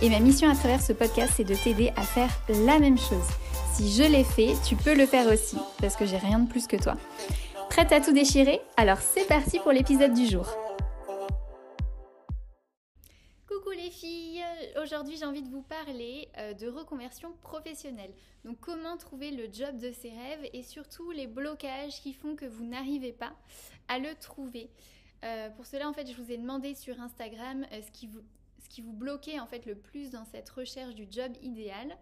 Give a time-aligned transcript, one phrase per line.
[0.00, 3.26] Et ma mission à travers ce podcast, c'est de t'aider à faire la même chose.
[3.74, 6.68] Si je l'ai fait, tu peux le faire aussi, parce que j'ai rien de plus
[6.68, 6.94] que toi.
[7.68, 8.60] Prête à tout déchirer?
[8.76, 10.46] Alors c'est parti pour l'épisode du jour.
[13.48, 14.44] Coucou les filles
[14.80, 18.12] Aujourd'hui j'ai envie de vous parler euh, de reconversion professionnelle.
[18.44, 22.46] Donc comment trouver le job de ses rêves et surtout les blocages qui font que
[22.46, 23.32] vous n'arrivez pas
[23.88, 24.70] à le trouver?
[25.24, 28.20] Euh, pour cela en fait je vous ai demandé sur Instagram euh, ce qui vous
[28.68, 31.96] ce qui vous bloquait en fait le plus dans cette recherche du job idéal.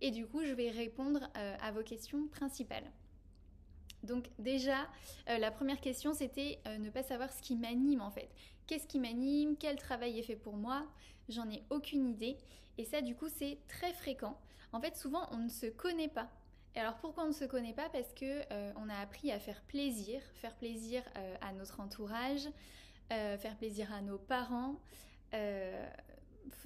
[0.00, 2.90] Et du coup, je vais répondre euh, à vos questions principales.
[4.02, 4.86] Donc déjà,
[5.28, 8.28] euh, la première question, c'était euh, ne pas savoir ce qui m'anime en fait.
[8.66, 9.56] Qu'est-ce qui m'anime?
[9.56, 10.86] Quel travail est fait pour moi?
[11.28, 12.36] J'en ai aucune idée.
[12.76, 14.38] Et ça, du coup, c'est très fréquent.
[14.72, 16.28] En fait, souvent, on ne se connaît pas.
[16.76, 17.88] Et alors pourquoi on ne se connaît pas?
[17.88, 18.42] Parce que
[18.76, 21.04] on a appris à faire plaisir, faire plaisir
[21.40, 22.48] à notre entourage,
[23.08, 24.80] faire plaisir à nos parents,
[25.34, 25.86] euh,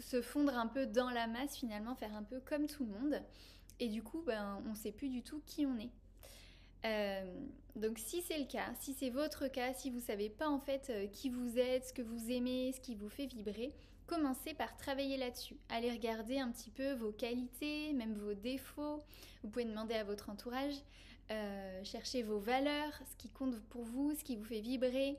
[0.00, 3.22] se fondre un peu dans la masse finalement, faire un peu comme tout le monde.
[3.80, 5.90] Et du coup, ben, on ne sait plus du tout qui on est.
[6.84, 7.24] Euh,
[7.76, 10.90] donc si c'est le cas, si c'est votre cas, si vous savez pas en fait
[10.90, 13.74] euh, qui vous êtes, ce que vous aimez, ce qui vous fait vibrer,
[14.06, 15.56] commencez par travailler là-dessus.
[15.68, 19.02] Allez regarder un petit peu vos qualités, même vos défauts.
[19.42, 20.74] Vous pouvez demander à votre entourage,
[21.30, 25.16] euh, chercher vos valeurs, ce qui compte pour vous, ce qui vous fait vibrer.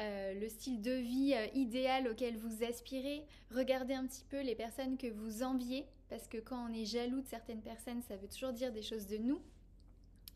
[0.00, 3.24] Euh, le style de vie euh, idéal auquel vous aspirez.
[3.52, 7.20] Regardez un petit peu les personnes que vous enviez, parce que quand on est jaloux
[7.20, 9.40] de certaines personnes, ça veut toujours dire des choses de nous.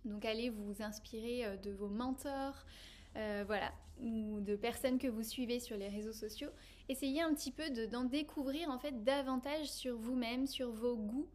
[0.04, 2.64] Donc allez vous inspirer euh, de vos mentors,
[3.46, 6.50] voilà, ou de personnes que vous suivez sur les réseaux sociaux.
[6.88, 11.26] Essayez un petit peu d'en découvrir en fait davantage sur vous-même, sur vos goûts.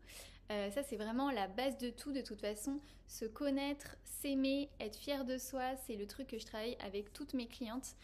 [0.50, 2.80] Ça, c'est vraiment la base de tout, de toute façon.
[3.08, 7.34] Se connaître, s'aimer, être fier de soi, c'est le truc que je travaille avec toutes
[7.34, 7.96] mes clientes.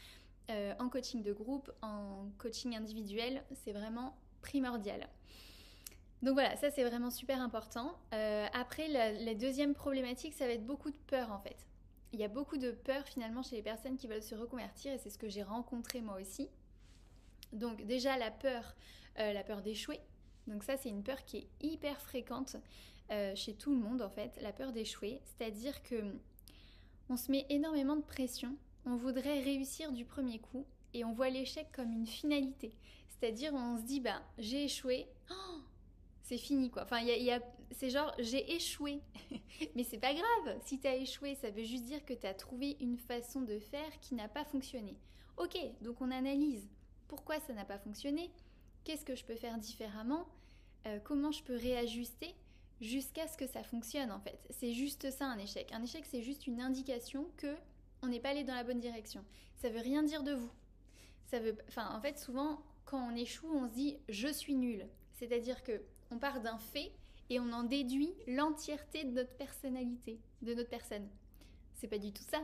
[0.50, 5.08] Euh, en coaching de groupe, en coaching individuel, c'est vraiment primordial.
[6.24, 7.96] Donc voilà, ça c'est vraiment super important.
[8.14, 11.68] Euh, après, la, deuxième problématique, ça va être beaucoup de peur en fait.
[12.14, 14.98] Il y a beaucoup de peur finalement chez les personnes qui veulent se reconvertir et
[14.98, 16.50] c'est ce que j'ai rencontré moi aussi.
[17.54, 18.76] Donc déjà la peur,
[19.20, 20.00] euh, la peur d'échouer.
[20.48, 22.56] Donc ça c'est une peur qui est hyper fréquente
[23.34, 25.20] chez tout le monde en fait, la peur d'échouer.
[25.26, 26.16] C'est-à-dire que
[27.10, 28.56] on se met énormément de pression
[28.86, 32.76] on voudrait réussir du premier coup et on voit l'échec comme une finalité.
[33.08, 35.60] C'est-à-dire on se dit, bah j'ai échoué, oh,
[36.24, 36.84] c'est fini quoi.
[36.84, 39.02] Enfin, y a, c'est genre j'ai échoué.
[39.76, 42.34] Mais c'est pas grave, si tu as échoué, ça veut juste dire que tu as
[42.34, 44.98] trouvé une façon de faire qui n'a pas fonctionné.
[45.38, 46.68] Ok, donc on analyse
[47.08, 48.30] pourquoi ça n'a pas fonctionné,
[48.90, 50.28] qu'est-ce que je peux faire différemment,
[50.88, 52.34] euh, comment je peux réajuster
[52.82, 54.40] jusqu'à ce que ça fonctionne en fait.
[54.50, 55.72] C'est juste ça un échec.
[55.72, 57.56] Un échec, c'est juste une indication que
[58.02, 59.24] on n'est pas allé dans la bonne direction.
[59.58, 60.50] Ça veut rien dire de vous.
[61.28, 64.88] Ça veut, enfin, en fait, souvent, quand on échoue, on se dit je suis nul.
[65.14, 66.92] C'est-à-dire que on part d'un fait
[67.30, 71.08] et on en déduit l'entièreté de notre personnalité, de notre personne.
[71.76, 72.42] C'est pas du tout ça.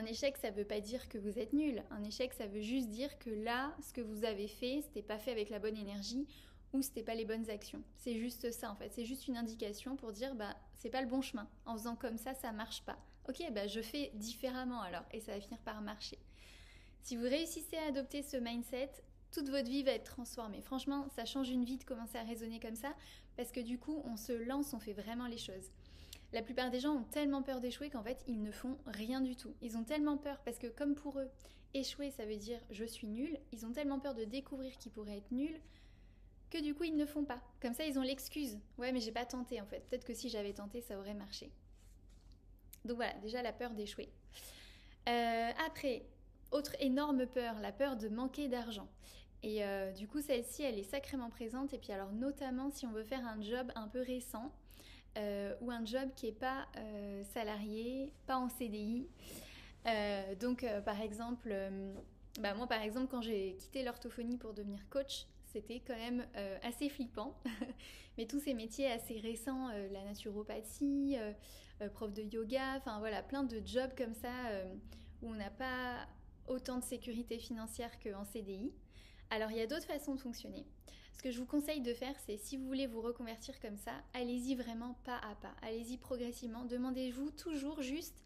[0.00, 1.82] Un échec, ça veut pas dire que vous êtes nul.
[1.90, 5.18] Un échec, ça veut juste dire que là, ce que vous avez fait, c'était pas
[5.18, 6.26] fait avec la bonne énergie
[6.72, 7.82] ou c'était pas les bonnes actions.
[7.96, 8.92] C'est juste ça en fait.
[8.94, 11.48] C'est juste une indication pour dire bah c'est pas le bon chemin.
[11.66, 12.98] En faisant comme ça, ça marche pas
[13.30, 16.18] ok, bah, je fais différemment alors, et ça va finir par marcher.
[17.02, 18.90] Si vous réussissez à adopter ce mindset,
[19.32, 20.60] toute votre vie va être transformée.
[20.60, 22.92] Franchement, ça change une vie de commencer à raisonner comme ça,
[23.36, 25.70] parce que du coup, on se lance, on fait vraiment les choses.
[26.32, 29.34] La plupart des gens ont tellement peur d'échouer qu'en fait, ils ne font rien du
[29.36, 29.54] tout.
[29.60, 31.28] Ils ont tellement peur, parce que comme pour eux,
[31.74, 35.18] échouer, ça veut dire je suis nul, ils ont tellement peur de découvrir qu'ils pourraient
[35.18, 35.60] être nuls,
[36.50, 37.40] que du coup, ils ne font pas.
[37.60, 38.58] Comme ça, ils ont l'excuse.
[38.78, 39.80] Ouais, mais j'ai pas tenté en fait.
[39.88, 41.50] Peut-être que si j'avais tenté, ça aurait marché.
[42.84, 44.08] Donc voilà, déjà la peur d'échouer.
[45.08, 46.04] Euh, après,
[46.50, 48.88] autre énorme peur, la peur de manquer d'argent.
[49.42, 51.72] Et euh, du coup, celle-ci, elle est sacrément présente.
[51.72, 54.52] Et puis alors, notamment si on veut faire un job un peu récent
[55.18, 56.66] euh, ou un job qui n'est pas
[57.32, 59.06] salarié, pas en CDI.
[60.40, 61.54] donc, par exemple,
[62.40, 66.24] bah, moi, par exemple, quand j'ai quitté l'orthophonie pour devenir coach, c'était quand même
[66.62, 67.34] assez flippant.
[68.18, 71.16] Mais tous ces métiers assez récents, la naturopathie,
[71.82, 74.74] euh, prof de yoga, enfin voilà, plein de jobs comme ça euh,
[75.22, 76.06] où on n'a pas
[76.46, 78.72] autant de sécurité financière qu'en CDI.
[79.30, 80.66] Alors il y a d'autres façons de fonctionner.
[81.16, 83.92] ce que je vous conseille de faire, c'est si vous voulez vous reconvertir comme ça,
[84.12, 86.64] allez-y vraiment pas à pas, allez-y progressivement.
[86.64, 88.24] Demandez-vous toujours juste,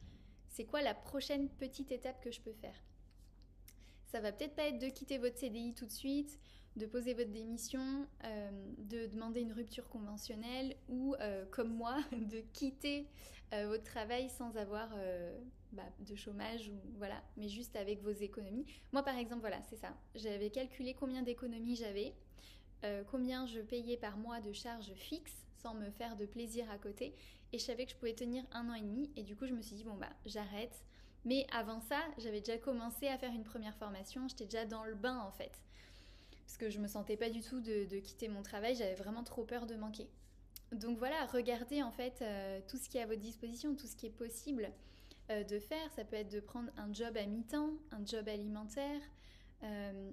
[0.49, 2.83] c'est quoi la prochaine petite étape que je peux faire?
[4.07, 6.39] Ça va peut-être pas être de quitter votre CDI tout de suite,
[6.77, 12.41] de poser votre démission, euh, de demander une rupture conventionnelle ou, euh, comme moi, de
[12.53, 13.09] quitter
[13.53, 14.91] euh, votre travail sans avoir
[15.75, 18.67] bah, de chômage ou voilà, mais juste avec vos économies.
[18.93, 19.97] Moi, par exemple, voilà, c'est ça.
[20.15, 22.15] J'avais calculé combien d'économies j'avais,
[23.11, 27.15] combien je payais par mois de charges fixes sans me faire de plaisir à côté,
[27.53, 29.11] et je savais que je pouvais tenir un an et demi.
[29.17, 30.85] Et du coup, je me suis dit bon bah j'arrête.
[31.25, 34.29] Mais avant ça, j'avais déjà commencé à faire une première formation.
[34.29, 35.65] J'étais déjà dans le bain en fait
[36.45, 39.45] parce que je me sentais pas du tout de, quitter mon travail, j'avais vraiment trop
[39.45, 40.09] peur de manquer.
[40.73, 43.97] Donc voilà, regardez en fait euh, tout ce qui est à votre disposition, tout ce
[43.97, 44.71] qui est possible
[45.31, 45.93] euh, de faire.
[45.93, 49.01] Ça peut être de prendre un job à mi-temps, un job alimentaire.
[49.63, 50.11] Euh,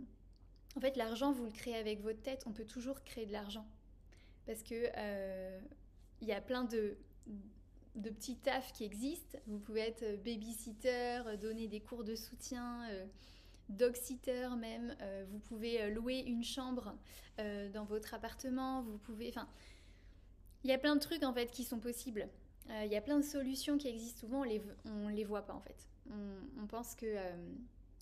[0.76, 2.44] en fait, l'argent, vous le créez avec votre tête.
[2.46, 3.68] On peut toujours créer de l'argent.
[4.46, 4.90] Parce que
[6.22, 6.98] il y a plein de,
[7.96, 9.38] de petits tafs qui existent.
[9.48, 12.88] Vous pouvez être babysitter, donner des cours de soutien
[13.72, 16.96] dog sitter même, euh, vous pouvez euh, louer une chambre
[17.40, 19.30] euh, dans votre appartement, vous pouvez...
[19.30, 19.48] Enfin,
[20.64, 22.28] il y a plein de trucs en fait qui sont possibles.
[22.70, 24.62] Il y a plein de solutions qui existent souvent, on les,
[25.14, 25.88] les voit pas en fait.
[26.60, 27.18] On, pense que...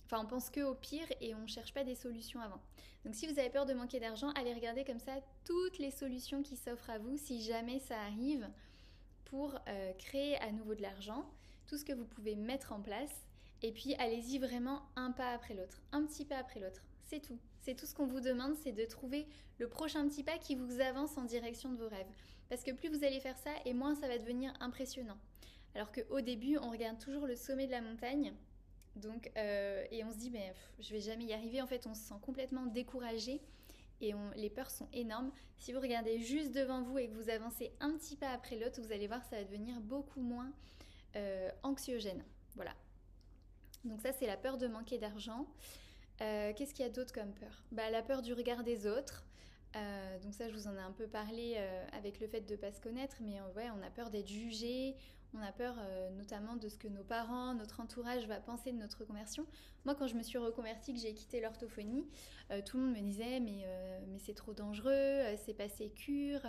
[0.04, 2.60] Enfin, on pense que au pire et on cherche pas des solutions avant.
[3.04, 5.12] Donc, si vous avez peur de manquer d'argent, allez regarder comme ça
[5.44, 8.48] toutes les solutions qui s'offrent à vous si jamais ça arrive
[9.24, 9.58] pour
[9.98, 11.28] créer à nouveau de l'argent,
[11.66, 13.26] tout ce que vous pouvez mettre en place
[13.62, 16.82] et puis allez-y vraiment un pas après l'autre, un petit pas après l'autre.
[17.04, 17.38] C'est tout.
[17.60, 19.26] C'est tout ce qu'on vous demande, c'est de trouver
[19.58, 22.08] le prochain petit pas qui vous avance en direction de vos rêves.
[22.48, 25.18] Parce que plus vous allez faire ça, et moins ça va devenir impressionnant.
[25.74, 28.32] Alors qu'au début, on regarde toujours le sommet de la montagne.
[28.96, 31.62] Donc, euh, et on se dit, mais je vais jamais y arriver.
[31.62, 33.40] En fait, on se sent complètement découragé
[34.00, 35.30] et les peurs sont énormes.
[35.58, 38.80] Si vous regardez juste devant vous et que vous avancez un petit pas après l'autre,
[38.80, 40.50] vous allez voir, ça va devenir beaucoup moins
[41.16, 42.24] euh, anxiogène.
[42.56, 42.74] Voilà,
[43.84, 45.46] donc ça, c'est la peur de manquer d'argent.
[46.22, 47.62] Euh, qu'est-ce qu'il y a d'autre comme peur?
[47.72, 49.24] Bah, La peur du regard des autres.
[49.76, 52.52] Euh, donc ça, je vous en ai un peu parlé euh, avec le fait de
[52.52, 54.96] ne pas se connaître, mais ouais, on a peur d'être jugé,
[55.32, 55.76] on a peur
[56.16, 59.46] notamment de ce que nos parents, notre entourage va penser de notre reconversion.
[59.84, 62.04] Moi, quand je me suis reconvertie, que j'ai quitté l'orthophonie,
[62.66, 63.64] tout le monde me disait mais,
[64.08, 66.40] mais c'est trop dangereux, c'est pas sécure,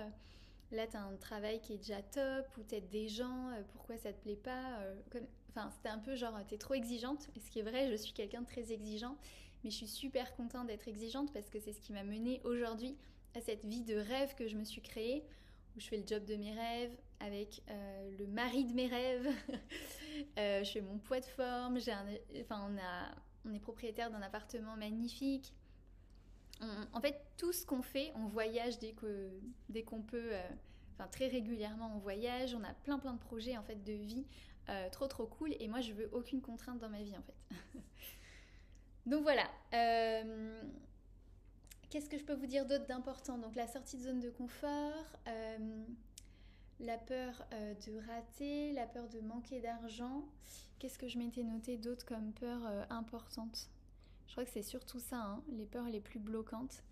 [0.71, 4.11] là tu as un travail qui est déjà top, ou t'aides des gens, pourquoi ça
[4.11, 4.79] te plaît pas
[5.49, 7.29] Enfin, c'était un peu genre, t'es trop exigeante.
[7.37, 9.17] Ce qui est vrai, je suis quelqu'un de très exigeant.
[9.63, 12.97] Mais je suis super contente d'être exigeante parce que c'est ce qui m'a menée aujourd'hui
[13.35, 15.23] à cette vie de rêve que je me suis créée,
[15.75, 19.29] où je fais le job de mes rêves avec euh, le mari de mes rêves.
[20.37, 21.77] Euh, je fais mon poids de forme.
[22.41, 22.69] Enfin,
[23.45, 25.53] on, est propriétaire d'un appartement magnifique.
[26.61, 28.93] en fait, tout ce qu'on fait, on voyage dès
[29.83, 30.33] qu'on peut.
[30.33, 30.49] Euh,
[30.93, 32.53] enfin, très régulièrement, on voyage.
[32.53, 34.25] On a plein plein de projets en fait de vie
[34.91, 37.79] trop trop cool et moi je veux aucune contrainte dans ma vie en fait.
[39.05, 39.49] Donc voilà.
[39.73, 40.61] Euh,
[41.89, 43.37] qu'est-ce que je peux vous dire d'autre d'important?
[43.37, 45.85] Donc la sortie de zone de confort, euh,
[46.79, 50.25] la peur de rater, la peur de manquer d'argent.
[50.79, 53.69] Qu'est-ce que je m'étais noté d'autre comme peur importante?
[54.27, 56.83] Je crois que c'est surtout ça, hein, les peurs les plus bloquantes.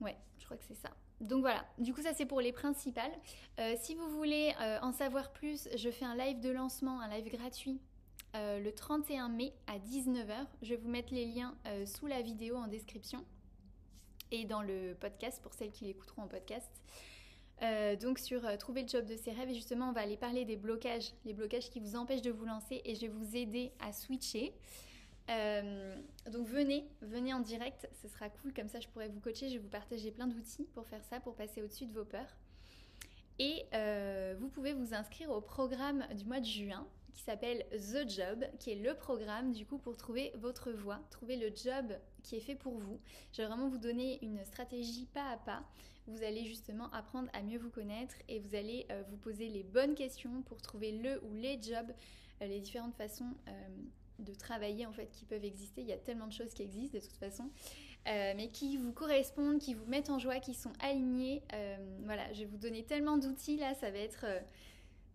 [0.00, 0.90] Ouais, je crois que c'est ça.
[1.22, 3.12] Donc voilà, du coup ça c'est pour les principales.
[3.60, 7.08] Euh, si vous voulez euh, en savoir plus, je fais un live de lancement, un
[7.08, 7.80] live gratuit
[8.34, 10.46] euh, le 31 mai à 19h.
[10.62, 11.54] Je vais vous mettre les liens
[11.86, 13.24] sous la vidéo en description
[14.30, 16.70] et dans le podcast pour celles qui l'écouteront en podcast.
[18.00, 20.56] donc sur trouver le job de ses rêves et justement on va aller parler des
[20.56, 23.92] blocages, les blocages qui vous empêchent de vous lancer et je vais vous aider à
[23.92, 24.54] switcher.
[25.30, 25.96] Euh,
[26.30, 29.54] donc venez, venez en direct, ce sera cool, comme ça je pourrais vous coacher, je
[29.54, 32.36] vais vous partager plein d'outils pour faire ça, pour passer au-dessus de vos peurs.
[33.38, 38.08] Et euh, vous pouvez vous inscrire au programme du mois de juin qui s'appelle The
[38.08, 42.36] Job, qui est le programme du coup pour trouver votre voie, trouver le job qui
[42.36, 43.00] est fait pour vous.
[43.32, 45.62] Je vais vraiment vous donner une stratégie pas à pas.
[46.06, 49.62] Vous allez justement apprendre à mieux vous connaître et vous allez euh, vous poser les
[49.62, 51.92] bonnes questions pour trouver le ou les jobs,
[52.40, 53.36] les différentes façons
[54.22, 55.82] de travailler en fait qui peuvent exister.
[55.82, 57.50] Il y a tellement de choses qui existent de toute façon,
[58.08, 61.42] euh, mais qui vous correspondent, qui vous mettent en joie, qui sont alignés.
[61.52, 64.40] Euh, voilà, je vais vous donner tellement d'outils là, ça va être euh,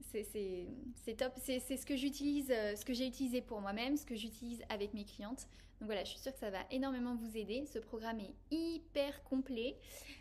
[0.01, 1.33] c'est top.
[1.37, 5.05] C'est ce que j'utilise, ce que j'ai utilisé pour moi-même, ce que j'utilise avec mes
[5.05, 5.47] clientes.
[5.79, 7.65] Donc voilà, je suis sûre que ça va énormément vous aider.
[7.67, 9.77] Ce programme est hyper complet.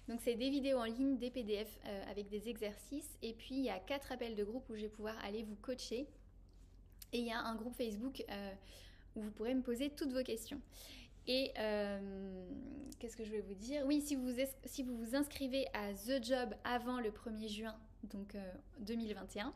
[0.09, 1.79] Donc c'est des vidéos en ligne, des PDF
[2.11, 4.89] avec des exercices, et puis il y a quatre appels de groupe où je vais
[4.89, 6.07] pouvoir aller vous coacher
[7.13, 8.53] et il y a un groupe Facebook euh,
[9.15, 10.61] où vous pourrez me poser toutes vos questions.
[11.29, 11.53] Et
[13.01, 13.85] qu'est-ce que je vais vous dire?
[13.85, 14.31] Oui, si vous,
[14.65, 17.77] si vous vous inscrivez à The Job avant le 1er juin,
[18.11, 18.37] donc
[18.81, 19.53] 2021,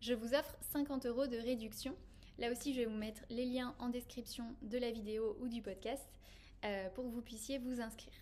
[0.00, 1.94] je vous offre 50 euros de réduction.
[2.38, 5.62] Là aussi, je vais vous mettre les liens en description de la vidéo ou du
[5.62, 6.08] podcast
[6.94, 8.14] pour que vous puissiez vous inscrire.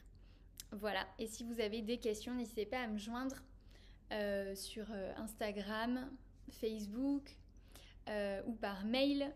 [0.73, 3.37] Voilà, et si vous avez des questions, n'hésitez pas à me joindre
[4.11, 6.11] euh, sur euh, Instagram,
[6.51, 7.37] Facebook
[8.09, 9.31] euh, ou par mail.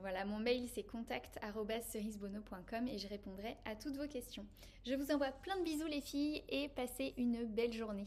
[0.00, 4.46] voilà, mon mail c'est contact.cerisebono.com et je répondrai à toutes vos questions.
[4.86, 8.06] Je vous envoie plein de bisous les filles et passez une belle journée.